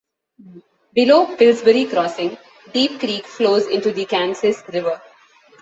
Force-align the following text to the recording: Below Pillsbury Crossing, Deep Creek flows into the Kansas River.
Below 0.95 1.35
Pillsbury 1.35 1.85
Crossing, 1.85 2.35
Deep 2.73 2.97
Creek 2.99 3.27
flows 3.27 3.67
into 3.67 3.91
the 3.93 4.05
Kansas 4.05 4.63
River. 4.73 4.99